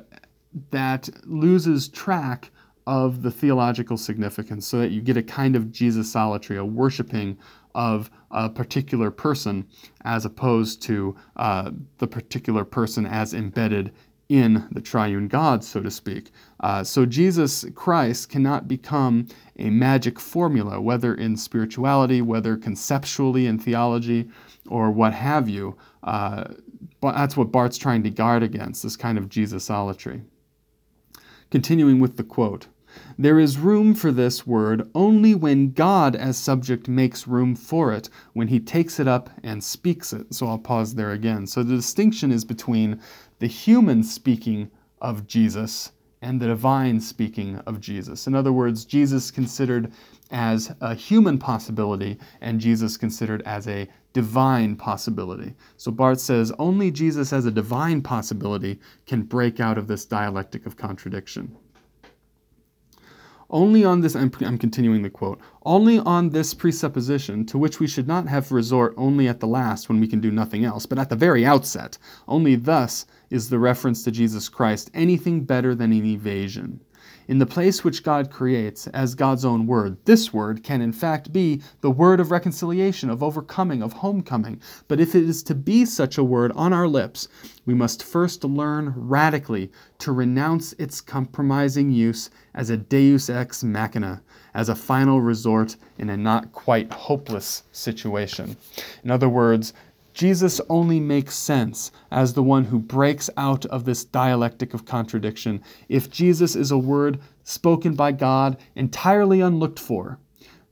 [0.72, 2.50] that loses track
[2.88, 7.38] of the theological significance so that you get a kind of Jesus Jesusolatry, a worshiping
[7.76, 9.68] of a particular person
[10.04, 13.92] as opposed to uh, the particular person as embedded
[14.30, 16.32] in the triune God, so to speak.
[16.60, 19.28] Uh, so Jesus Christ cannot become
[19.60, 24.30] a magic formula, whether in spirituality, whether conceptually in theology,
[24.68, 25.78] or what have you.
[26.04, 26.46] Uh,
[27.02, 30.24] but that's what Barth's trying to guard against, this kind of Jesusolatry.
[31.52, 32.68] Continuing with the quote.
[33.17, 38.10] There is room for this word only when God as subject makes room for it,
[38.34, 40.34] when he takes it up and speaks it.
[40.34, 41.47] So I'll pause there again.
[41.47, 43.01] So the distinction is between
[43.39, 48.27] the human speaking of Jesus and the divine speaking of Jesus.
[48.27, 49.91] In other words, Jesus considered
[50.32, 55.53] as a human possibility and Jesus considered as a divine possibility.
[55.75, 60.65] So Barth says only Jesus as a divine possibility can break out of this dialectic
[60.65, 61.56] of contradiction.
[63.54, 67.86] Only on this, I'm, I'm, continuing the quote, only on this presupposition, to which we
[67.86, 70.98] should not have resort only at the last when we can do nothing else, but
[70.98, 75.92] at the very outset, only thus is the reference to Jesus Christ anything better than
[75.92, 76.80] an evasion.
[77.28, 81.32] In the place which God creates as God's own word, this word can in fact
[81.32, 84.62] be the word of reconciliation, of overcoming, of homecoming.
[84.90, 87.30] But if it is to be such a word on our lips,
[87.66, 94.22] we must first learn radically to renounce its compromising use as a deus ex machina,
[94.54, 98.58] as a final resort in a not quite hopeless situation.
[99.04, 99.74] In other words,
[100.13, 105.62] Jesus only makes sense as the one who breaks out of this dialectic of contradiction
[105.89, 110.19] if Jesus is a word spoken by God entirely unlooked for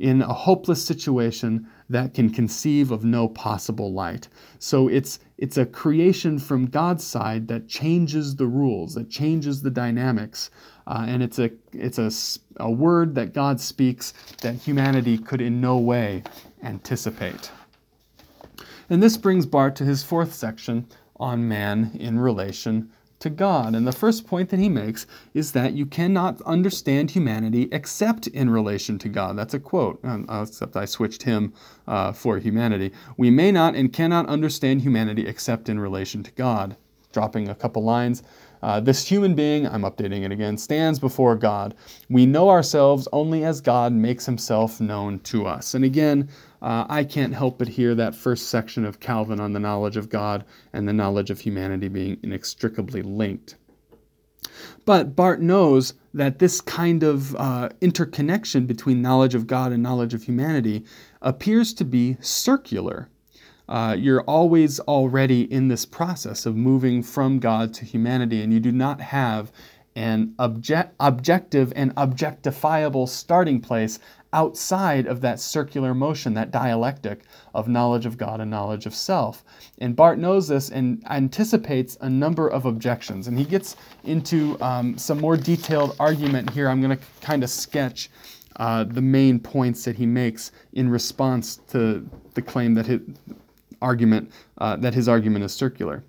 [0.02, 4.28] in a hopeless situation that can conceive of no possible light.
[4.58, 9.70] So it's it's a creation from God's side that changes the rules, that changes the
[9.70, 10.50] dynamics,
[10.88, 12.12] uh, and it's a it's a,
[12.64, 16.24] a word that God speaks that humanity could in no way
[16.64, 17.52] anticipate.
[18.92, 23.74] And this brings Barth to his fourth section on man in relation to God.
[23.74, 28.50] And the first point that he makes is that you cannot understand humanity except in
[28.50, 29.38] relation to God.
[29.38, 31.54] That's a quote, uh, except I switched him
[31.88, 32.92] uh, for humanity.
[33.16, 36.76] We may not and cannot understand humanity except in relation to God.
[37.14, 38.24] Dropping a couple lines.
[38.62, 41.76] Uh, this human being, I'm updating it again, stands before God.
[42.10, 45.76] We know ourselves only as God makes himself known to us.
[45.76, 46.30] And again,
[46.62, 50.10] uh, I can't help but hear that first section of Calvin on the knowledge of
[50.10, 53.56] God and the knowledge of humanity being inextricably linked.
[54.86, 60.14] But Barth knows that this kind of uh, interconnection between knowledge of God and knowledge
[60.14, 60.84] of humanity
[61.22, 63.10] appears to be circular.
[63.70, 68.60] Uh, you're always already in this process of moving from God to humanity, and you
[68.60, 69.52] do not have
[69.96, 74.00] an object, objective and objectifiable starting place
[74.34, 77.22] outside of that circular motion, that dialectic
[77.54, 79.44] of knowledge of God and knowledge of self.
[79.80, 83.28] And Barth knows this and anticipates a number of objections.
[83.28, 86.70] And he gets into um, some more detailed argument here.
[86.70, 88.10] I'm going to kind of sketch
[88.58, 93.02] uh, the main points that he makes in response to the claim that his
[93.82, 96.04] argument uh, that his argument is circular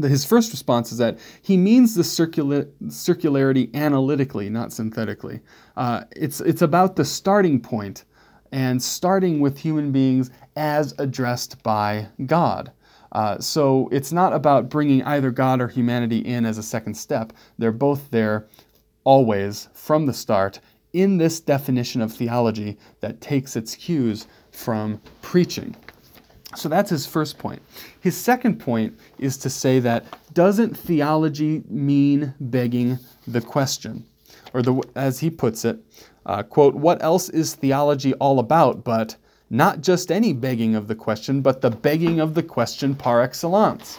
[0.00, 5.40] his first response is that he means the circular, circularity analytically, not synthetically.
[5.76, 8.04] Uh, it's, it's about the starting point
[8.52, 12.72] and starting with human beings as addressed by God.
[13.12, 17.32] Uh, so it's not about bringing either God or humanity in as a second step.
[17.58, 18.46] They're both there
[19.04, 20.60] always from the start
[20.92, 25.74] in this definition of theology that takes its cues from preaching.
[26.54, 27.62] So that's his first point.
[28.00, 34.04] His second point is to say that doesn't theology mean begging the question?
[34.52, 35.78] Or the, as he puts it,
[36.26, 39.16] uh, quote, what else is theology all about but
[39.50, 43.98] not just any begging of the question, but the begging of the question par excellence?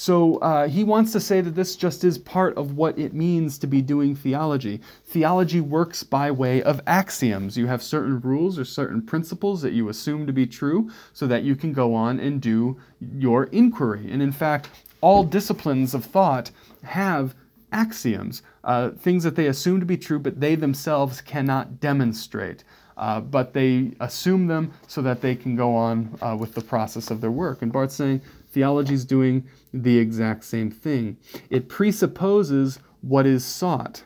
[0.00, 3.58] So uh, he wants to say that this just is part of what it means
[3.58, 4.80] to be doing theology.
[5.06, 7.58] Theology works by way of axioms.
[7.58, 11.42] You have certain rules or certain principles that you assume to be true so that
[11.42, 14.08] you can go on and do your inquiry.
[14.08, 14.68] And in fact,
[15.00, 16.52] all disciplines of thought
[16.84, 17.34] have
[17.72, 22.62] axioms, uh, things that they assume to be true, but they themselves cannot demonstrate.
[22.96, 27.10] Uh, but they assume them so that they can go on uh, with the process
[27.10, 27.62] of their work.
[27.62, 31.18] And Barth's saying theology is doing the exact same thing.
[31.50, 34.04] It presupposes what is sought.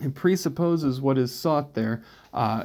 [0.00, 2.64] It presupposes what is sought there, uh,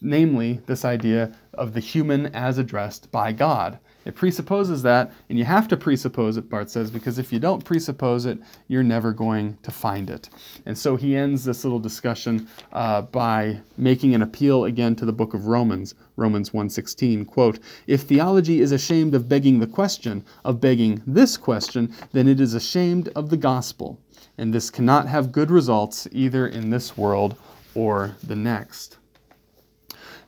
[0.00, 3.78] namely this idea of the human as addressed by God.
[4.06, 7.64] It presupposes that, and you have to presuppose it, Barth says, because if you don't
[7.64, 8.38] presuppose it,
[8.68, 10.30] you're never going to find it.
[10.64, 15.12] And so he ends this little discussion uh, by making an appeal again to the
[15.12, 20.60] book of Romans, Romans 1:16, quote, "If theology is ashamed of begging the question, of
[20.60, 23.98] begging this question, then it is ashamed of the gospel,
[24.38, 27.34] and this cannot have good results either in this world
[27.74, 28.98] or the next."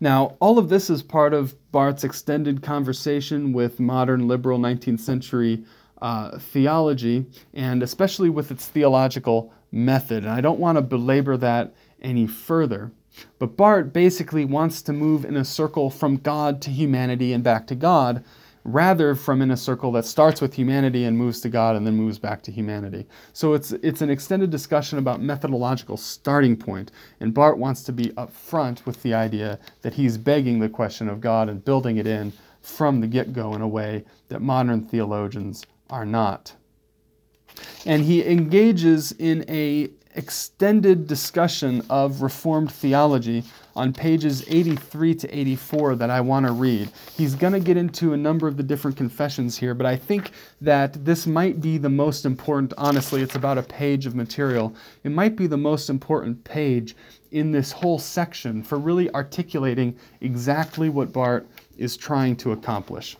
[0.00, 5.64] Now, all of this is part of Barth's extended conversation with modern liberal 19th century
[6.00, 10.24] uh, theology, and especially with its theological method.
[10.24, 12.92] And I don't want to belabor that any further.
[13.40, 17.66] But Barth basically wants to move in a circle from God to humanity and back
[17.66, 18.24] to God
[18.64, 21.94] rather from in a circle that starts with humanity and moves to God and then
[21.94, 23.06] moves back to humanity.
[23.32, 26.90] So it's it's an extended discussion about methodological starting point,
[27.20, 31.20] and Barth wants to be upfront with the idea that he's begging the question of
[31.20, 36.04] God and building it in from the get-go in a way that modern theologians are
[36.04, 36.52] not.
[37.86, 43.44] And he engages in a extended discussion of Reformed theology
[43.78, 46.90] on pages 83 to 84 that I want to read.
[47.16, 50.32] He's going to get into a number of the different confessions here, but I think
[50.60, 52.74] that this might be the most important.
[52.76, 54.74] Honestly, it's about a page of material.
[55.04, 56.96] It might be the most important page
[57.30, 61.46] in this whole section for really articulating exactly what Barth
[61.76, 63.16] is trying to accomplish.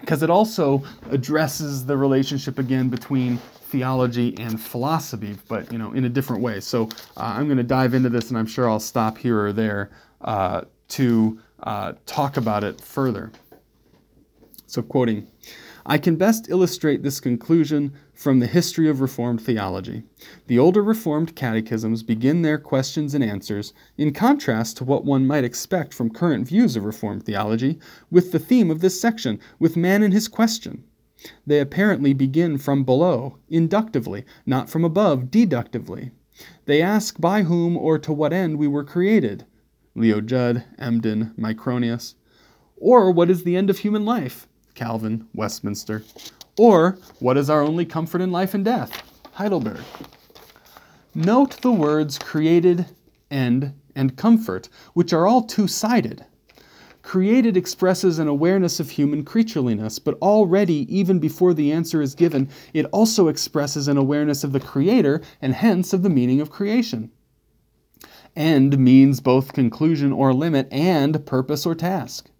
[0.00, 3.38] Because it also addresses the relationship again between
[3.70, 6.60] theology and philosophy, but you know, in a different way.
[6.60, 9.52] So uh, I'm going to dive into this, and I'm sure I'll stop here or
[9.52, 9.90] there
[10.22, 13.30] uh, to uh, talk about it further.
[14.66, 15.26] So, quoting,
[15.86, 20.02] I can best illustrate this conclusion from the history of Reformed theology.
[20.48, 25.44] The older Reformed catechisms begin their questions and answers, in contrast to what one might
[25.44, 27.78] expect from current views of Reformed theology,
[28.10, 30.82] with the theme of this section, with man and his question.
[31.46, 36.10] They apparently begin from below, inductively, not from above, deductively.
[36.64, 39.46] They ask by whom or to what end we were created.
[39.94, 42.14] Leo Jud, Emden, Micronius.
[42.76, 44.48] Or what is the end of human life?
[44.74, 46.02] Calvin, Westminster.
[46.58, 49.02] Or, what is our only comfort in life and death?
[49.32, 49.80] Heidelberg.
[51.14, 52.86] Note the words created,
[53.30, 56.24] end, and comfort, which are all two sided.
[57.02, 62.48] Created expresses an awareness of human creatureliness, but already, even before the answer is given,
[62.74, 67.10] it also expresses an awareness of the Creator and hence of the meaning of creation.
[68.36, 72.30] End means both conclusion or limit and purpose or task.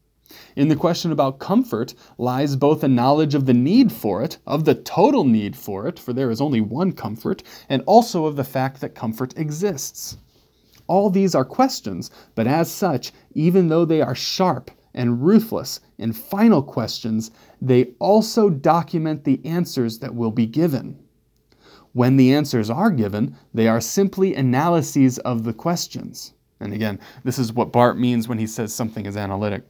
[0.58, 4.64] In the question about comfort lies both a knowledge of the need for it, of
[4.64, 8.42] the total need for it, for there is only one comfort, and also of the
[8.42, 10.16] fact that comfort exists.
[10.88, 16.16] All these are questions, but as such, even though they are sharp and ruthless and
[16.16, 17.30] final questions,
[17.62, 20.98] they also document the answers that will be given.
[21.92, 26.32] When the answers are given, they are simply analyses of the questions.
[26.58, 29.62] And again, this is what Barth means when he says something is analytic.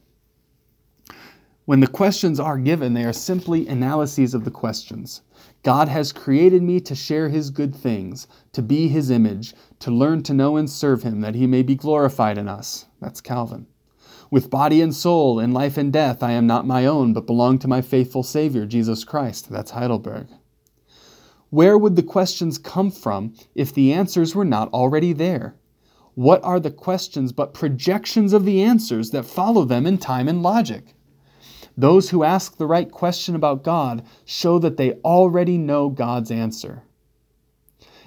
[1.69, 5.21] When the questions are given, they are simply analyses of the questions.
[5.61, 10.23] God has created me to share his good things, to be his image, to learn
[10.23, 12.87] to know and serve him, that he may be glorified in us.
[12.99, 13.67] That's Calvin.
[14.31, 17.59] With body and soul, in life and death, I am not my own, but belong
[17.59, 19.51] to my faithful Savior, Jesus Christ.
[19.51, 20.25] That's Heidelberg.
[21.51, 25.53] Where would the questions come from if the answers were not already there?
[26.15, 30.41] What are the questions but projections of the answers that follow them in time and
[30.41, 30.95] logic?
[31.79, 36.83] Those who ask the right question about God show that they already know God's answer.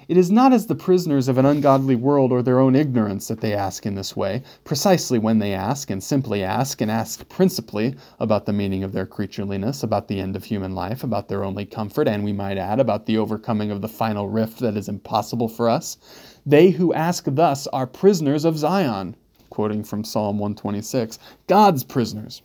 [0.07, 3.41] It is not as the prisoners of an ungodly world or their own ignorance that
[3.41, 7.95] they ask in this way, precisely when they ask, and simply ask, and ask principally
[8.19, 11.65] about the meaning of their creatureliness, about the end of human life, about their only
[11.65, 15.49] comfort, and we might add, about the overcoming of the final rift that is impossible
[15.49, 15.97] for us.
[16.45, 19.15] They who ask thus are prisoners of Zion,
[19.49, 21.17] quoting from Psalm 126,
[21.47, 22.43] God's prisoners.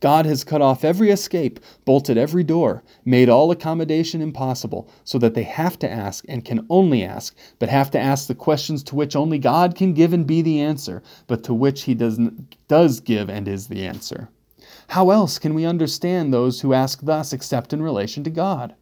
[0.00, 5.34] God has cut off every escape, bolted every door, made all accommodation impossible, so that
[5.34, 8.94] they have to ask and can only ask, but have to ask the questions to
[8.94, 12.18] which only God can give and be the answer, but to which He does,
[12.68, 14.28] does give and is the answer.
[14.88, 18.74] How else can we understand those who ask thus except in relation to God?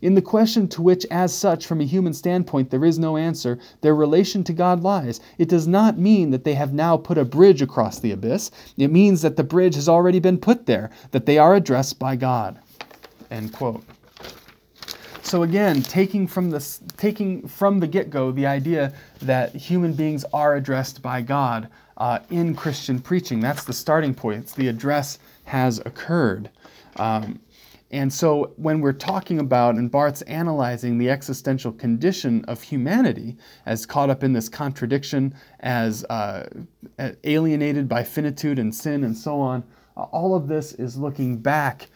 [0.00, 3.58] In the question to which, as such, from a human standpoint, there is no answer,
[3.80, 5.20] their relation to God lies.
[5.38, 8.50] It does not mean that they have now put a bridge across the abyss.
[8.76, 12.16] It means that the bridge has already been put there, that they are addressed by
[12.16, 12.58] God.
[13.30, 13.84] End quote.
[15.22, 16.60] So again, taking from the
[16.96, 22.54] taking from the get-go the idea that human beings are addressed by God uh, in
[22.54, 23.40] Christian preaching.
[23.40, 24.40] That's the starting point.
[24.40, 26.50] It's the address has occurred.
[26.96, 27.40] Um,
[27.92, 33.36] and so, when we're talking about, and Barth's analyzing the existential condition of humanity
[33.66, 36.48] as caught up in this contradiction, as uh,
[37.24, 39.62] alienated by finitude and sin and so on,
[39.94, 41.88] all of this is looking back.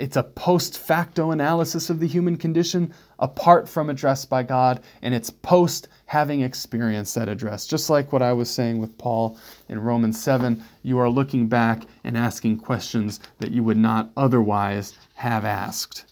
[0.00, 5.14] It's a post facto analysis of the human condition apart from address by God, and
[5.14, 7.66] it's post having experienced that address.
[7.66, 9.38] Just like what I was saying with Paul
[9.68, 14.94] in Romans 7, you are looking back and asking questions that you would not otherwise
[15.14, 16.04] have asked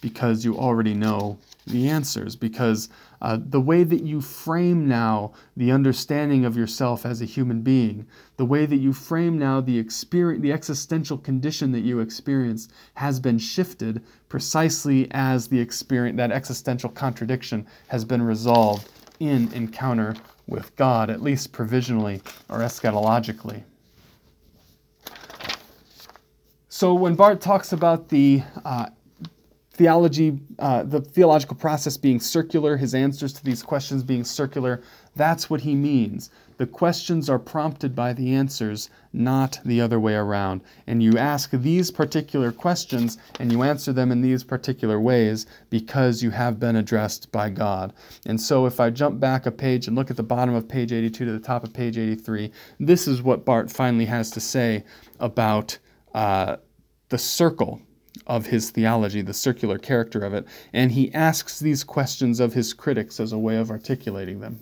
[0.00, 2.88] because you already know the answers, because
[3.20, 8.06] uh, the way that you frame now the understanding of yourself as a human being,
[8.38, 13.20] the way that you frame now the experience, the existential condition that you experienced has
[13.20, 18.88] been shifted precisely as the experience, that existential contradiction has been resolved
[19.20, 20.16] in encounter
[20.48, 23.62] with God, at least provisionally or eschatologically.
[26.68, 28.86] So when Barth talks about the uh,
[29.80, 34.82] theology, uh, the theological process being circular, his answers to these questions being circular,
[35.16, 36.28] that's what he means.
[36.58, 40.60] The questions are prompted by the answers, not the other way around.
[40.86, 46.22] And you ask these particular questions and you answer them in these particular ways because
[46.22, 47.94] you have been addressed by God.
[48.26, 50.92] And so if I jump back a page and look at the bottom of page
[50.92, 54.84] 82 to the top of page 83, this is what Barth finally has to say
[55.18, 55.78] about
[56.12, 56.56] uh,
[57.08, 57.80] the circle
[58.30, 62.72] of his theology, the circular character of it, and he asks these questions of his
[62.72, 64.60] critics as a way of articulating them.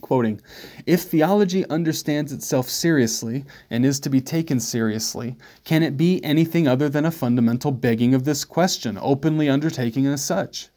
[0.00, 0.40] Quoting,
[0.86, 5.34] if theology understands itself seriously and is to be taken seriously,
[5.64, 10.24] can it be anything other than a fundamental begging of this question, openly undertaken as
[10.24, 10.68] such?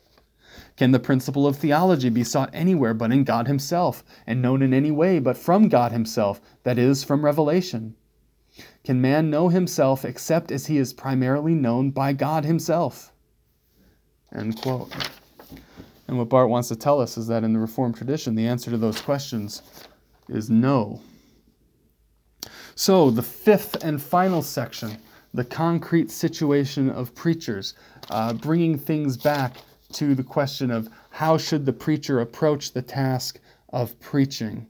[0.78, 4.74] Can the principle of theology be sought anywhere but in God Himself, and known in
[4.74, 7.93] any way but from God Himself, that is, from revelation?
[8.84, 13.12] Can man know himself except as he is primarily known by God Himself?
[14.34, 14.94] End quote.
[16.08, 18.72] And what Barth wants to tell us is that in the Reformed tradition, the answer
[18.72, 19.62] to those questions
[20.28, 21.02] is no.
[22.76, 24.98] So, the fifth and final section,
[25.34, 27.74] the concrete situation of preachers,
[28.10, 29.58] uh, bringing things back
[29.94, 33.40] to the question of how should the preacher approach the task
[33.72, 34.68] of preaching.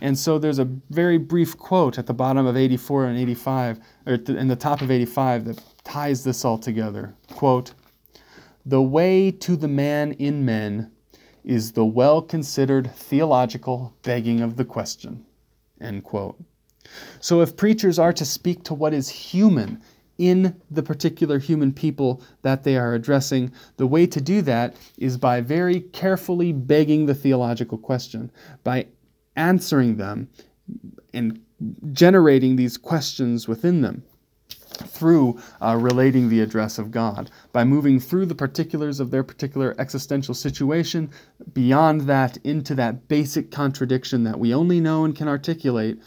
[0.00, 4.14] And so there's a very brief quote at the bottom of 84 and 85, or
[4.14, 7.14] in the top of 85, that ties this all together.
[7.32, 7.74] Quote,
[8.64, 10.90] the way to the man in men
[11.42, 15.24] is the well considered theological begging of the question.
[15.80, 16.38] End quote.
[17.20, 19.82] So, if preachers are to speak to what is human
[20.18, 25.16] in the particular human people that they are addressing, the way to do that is
[25.16, 28.30] by very carefully begging the theological question,
[28.64, 28.86] by
[29.36, 30.28] answering them
[31.14, 31.40] and
[31.92, 34.02] generating these questions within them
[34.86, 39.74] through uh, relating the address of God, by moving through the particulars of their particular
[39.78, 41.10] existential situation,
[41.52, 46.00] beyond that into that basic contradiction that we only know and can articulate,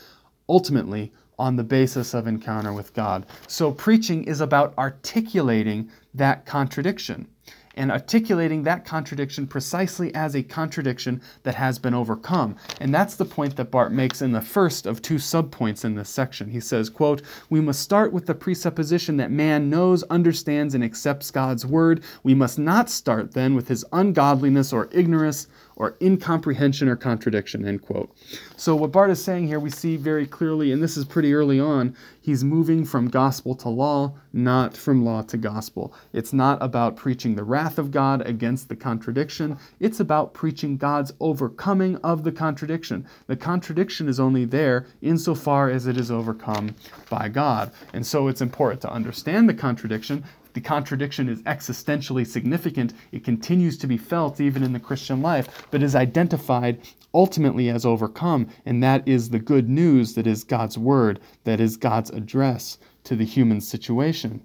[0.48, 1.12] ultimately
[1.42, 3.26] on the basis of encounter with God.
[3.48, 7.28] So preaching is about articulating that contradiction
[7.76, 12.56] and articulating that contradiction precisely as a contradiction that has been overcome.
[12.80, 16.10] And that's the point that Barth makes in the first of two subpoints in this
[16.10, 16.50] section.
[16.50, 21.32] He says, quote, "We must start with the presupposition that man knows, understands and accepts
[21.32, 22.04] God's word.
[22.24, 27.82] We must not start then with his ungodliness or ignorance or incomprehension or contradiction, end
[27.82, 28.12] quote.
[28.56, 31.60] So, what Barth is saying here, we see very clearly, and this is pretty early
[31.60, 35.94] on, he's moving from gospel to law, not from law to gospel.
[36.14, 41.12] It's not about preaching the wrath of God against the contradiction, it's about preaching God's
[41.20, 43.06] overcoming of the contradiction.
[43.28, 46.76] The contradiction is only there insofar as it is overcome
[47.10, 47.72] by God.
[47.94, 52.94] And so, it's important to understand the contradiction the contradiction is existentially significant.
[53.12, 56.82] It continues to be felt even in the Christian life, but is identified
[57.14, 58.48] ultimately as overcome.
[58.66, 63.16] And that is the good news that is God's word, that is God's address to
[63.16, 64.44] the human situation.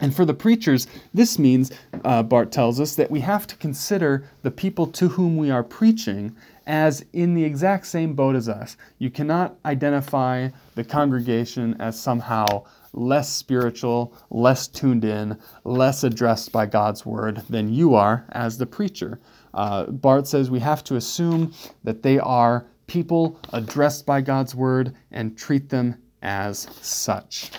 [0.00, 1.72] And for the preachers, this means,
[2.04, 5.64] uh, Barth tells us, that we have to consider the people to whom we are
[5.64, 6.36] preaching
[6.66, 8.76] as in the exact same boat as us.
[8.98, 16.66] You cannot identify the congregation as somehow less spiritual, less tuned in, less addressed by
[16.66, 19.18] God's word than you are as the preacher.
[19.54, 21.52] Uh, Barth says we have to assume
[21.84, 27.50] that they are people addressed by God's word and treat them as such.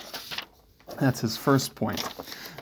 [0.98, 2.02] That's his first point.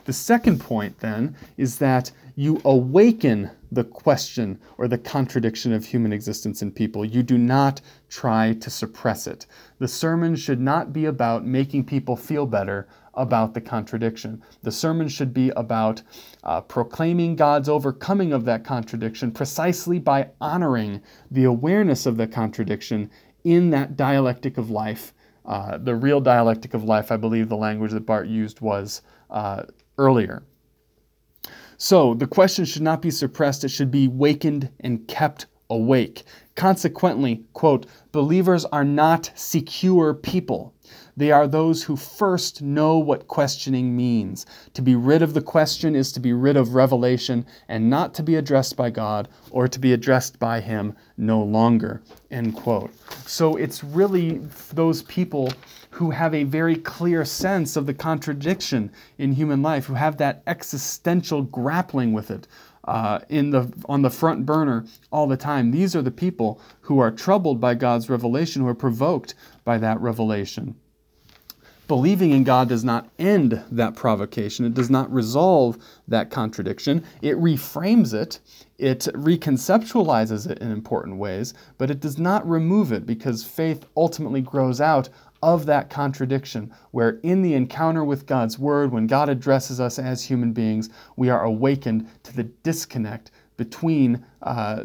[0.05, 6.13] The second point, then, is that you awaken the question or the contradiction of human
[6.13, 7.05] existence in people.
[7.05, 9.45] You do not try to suppress it.
[9.77, 14.41] The sermon should not be about making people feel better about the contradiction.
[14.63, 16.01] The sermon should be about
[16.43, 23.11] uh, proclaiming God's overcoming of that contradiction precisely by honoring the awareness of the contradiction
[23.43, 25.13] in that dialectic of life.
[25.49, 29.63] Uh, the real dialectic of life, I believe the language that Barth used was uh,
[29.97, 30.43] earlier.
[31.75, 36.23] So the question should not be suppressed, it should be wakened and kept awake.
[36.55, 40.75] Consequently, quote, believers are not secure people.
[41.19, 44.45] They are those who first know what questioning means.
[44.73, 48.23] To be rid of the question is to be rid of revelation and not to
[48.23, 52.01] be addressed by God or to be addressed by Him no longer.
[52.31, 52.93] End quote.
[53.27, 54.37] So it's really
[54.73, 55.51] those people
[55.89, 60.41] who have a very clear sense of the contradiction in human life, who have that
[60.47, 62.47] existential grappling with it.
[62.85, 65.71] Uh, in the on the front burner all the time.
[65.71, 69.99] These are the people who are troubled by God's revelation, who are provoked by that
[69.99, 70.75] revelation.
[71.89, 74.63] Believing in God does not end that provocation.
[74.63, 75.75] It does not resolve
[76.07, 77.03] that contradiction.
[77.23, 78.39] It reframes it,
[78.77, 84.39] it reconceptualizes it in important ways, but it does not remove it because faith ultimately
[84.39, 85.09] grows out
[85.41, 90.25] of that contradiction, where in the encounter with God's Word, when God addresses us as
[90.25, 94.83] human beings, we are awakened to the disconnect between uh,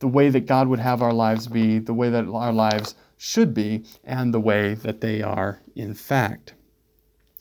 [0.00, 3.54] the way that God would have our lives be, the way that our lives should
[3.54, 6.54] be and the way that they are in fact.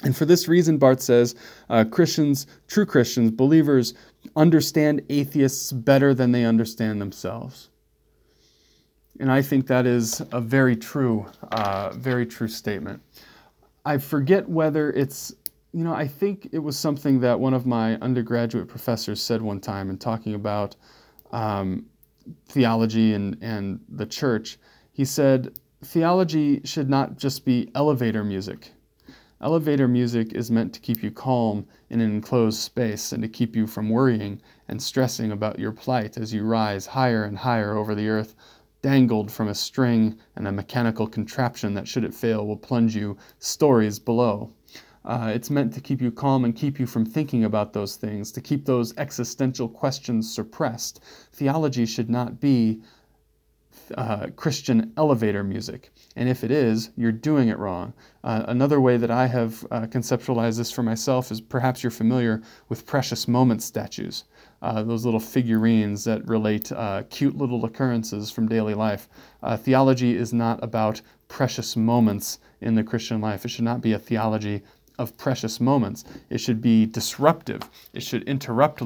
[0.03, 1.35] And for this reason, Barth says,
[1.69, 3.93] uh, Christians, true Christians, believers,
[4.35, 7.69] understand atheists better than they understand themselves.
[9.19, 13.01] And I think that is a very true, uh, very true statement.
[13.85, 15.33] I forget whether it's,
[15.71, 19.61] you know, I think it was something that one of my undergraduate professors said one
[19.61, 20.75] time in talking about
[21.31, 21.85] um,
[22.49, 24.57] theology and, and the church.
[24.91, 28.71] He said, theology should not just be elevator music.
[29.41, 33.55] Elevator music is meant to keep you calm in an enclosed space and to keep
[33.55, 37.93] you from worrying and stressing about your plight as you rise higher and higher over
[37.93, 38.35] the earth
[38.85, 43.17] dangled from a string and a mechanical contraption that, should it fail, will plunge you
[43.39, 44.53] stories below.
[45.03, 48.31] Uh, it's meant to keep you calm and keep you from thinking about those things,
[48.31, 51.03] to keep those existential questions suppressed.
[51.33, 52.79] Theology should not be
[53.97, 55.91] uh, Christian elevator music.
[56.15, 57.93] And if it is, you're doing it wrong.
[58.23, 62.41] Uh, another way that I have uh, conceptualized this for myself is perhaps you're familiar
[62.69, 64.23] with precious moment statues
[64.61, 69.07] uh, those little figurines that relate uh, cute little occurrences from daily life.
[69.57, 73.45] Theology is not about precious moments in the Christian life.
[73.45, 74.63] It should not be a theology
[74.97, 76.03] of precious moments.
[76.29, 77.69] It should be disruptive.
[77.93, 78.81] It should interrupt,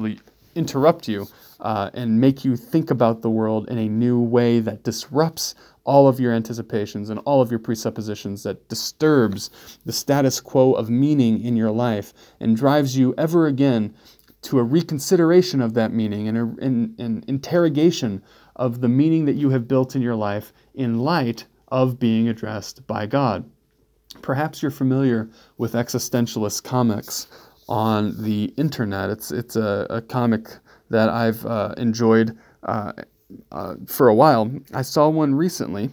[0.60, 1.26] interrupt you
[1.60, 5.54] uh, and make you think about the world in a new way that disrupts
[5.84, 9.50] all of your anticipations and all of your presuppositions, that disturbs
[9.86, 13.94] the status quo of meaning in your life and drives you ever again
[14.42, 16.36] to a reconsideration of that meaning and
[17.00, 18.22] an interrogation
[18.56, 22.86] of the meaning that you have built in your life in light of being addressed
[22.86, 23.48] by God.
[24.22, 27.26] Perhaps you're familiar with existentialist comics
[27.70, 29.08] on the internet.
[29.08, 30.48] It's, it's a, a comic
[30.90, 32.92] that I've uh, enjoyed uh,
[33.52, 34.50] uh, for a while.
[34.74, 35.90] I saw one recently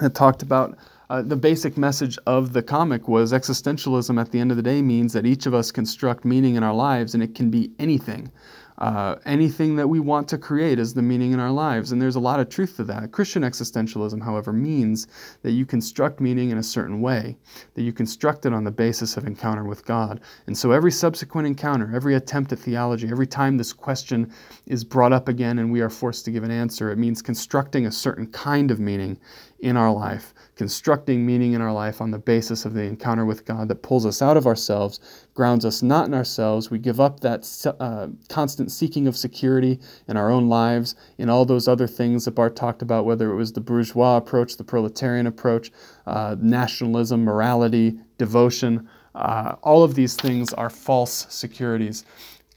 [0.00, 0.76] that talked about
[1.08, 4.82] uh, the basic message of the comic was existentialism at the end of the day
[4.82, 8.30] means that each of us construct meaning in our lives and it can be anything.
[8.78, 11.90] Uh, anything that we want to create is the meaning in our lives.
[11.90, 13.10] And there's a lot of truth to that.
[13.10, 15.08] Christian existentialism, however, means
[15.42, 17.36] that you construct meaning in a certain way,
[17.74, 20.20] that you construct it on the basis of encounter with God.
[20.46, 24.32] And so every subsequent encounter, every attempt at theology, every time this question
[24.66, 27.86] is brought up again and we are forced to give an answer, it means constructing
[27.86, 29.18] a certain kind of meaning
[29.60, 33.44] in our life, constructing meaning in our life on the basis of the encounter with
[33.44, 34.98] God that pulls us out of ourselves,
[35.32, 36.68] grounds us not in ourselves.
[36.68, 37.46] We give up that
[37.78, 39.78] uh, constant seeking of security
[40.08, 43.36] in our own lives, in all those other things that Barth talked about, whether it
[43.36, 45.70] was the bourgeois approach, the proletarian approach,
[46.08, 48.88] uh, nationalism, morality, devotion.
[49.14, 52.04] Uh, all of these things are false securities.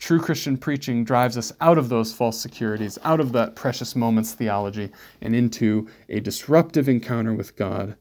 [0.01, 4.33] True Christian preaching drives us out of those false securities, out of that precious moments
[4.33, 4.89] theology,
[5.21, 7.95] and into a disruptive encounter with God,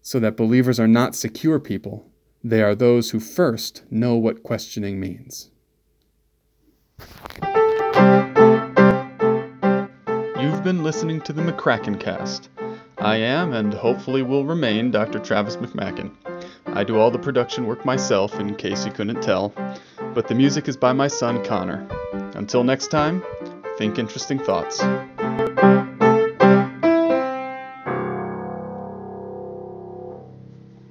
[0.00, 2.10] so that believers are not secure people.
[2.42, 5.50] They are those who first know what questioning means.
[10.40, 12.48] You've been listening to the McMaken Cast.
[12.96, 15.18] I am, and hopefully will remain, Dr.
[15.18, 16.12] Travis McMaken.
[16.66, 19.52] I do all the production work myself, in case you couldn't tell
[20.14, 21.86] but the music is by my son Connor.
[22.34, 23.22] Until next time,
[23.78, 24.82] think interesting thoughts.